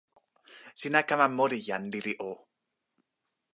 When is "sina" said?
0.79-1.01